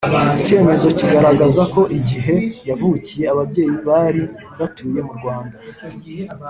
icyemezo 0.39 0.87
kigaragaza 0.97 1.61
ko 1.73 1.81
igihe 1.97 2.35
yavukiye 2.69 3.25
ababyeyi 3.33 3.75
bari 3.87 4.23
batuye 4.59 4.99
mu 5.07 5.13
rwanda 5.19 5.57